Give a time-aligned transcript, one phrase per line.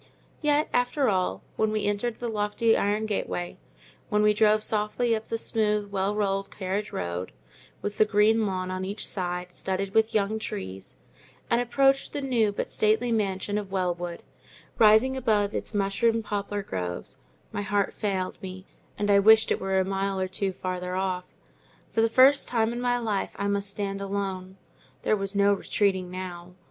[0.41, 3.59] Yet, after all, when we entered the lofty iron gateway,
[4.09, 7.31] when we drove softly up the smooth, well rolled carriage road,
[7.83, 10.95] with the green lawn on each side, studded with young trees,
[11.51, 14.23] and approached the new but stately mansion of Wellwood,
[14.79, 17.19] rising above its mushroom poplar groves,
[17.51, 18.65] my heart failed me,
[18.97, 21.35] and I wished it were a mile or two farther off.
[21.91, 24.57] For the first time in my life I must stand alone:
[25.03, 26.55] there was no retreating now.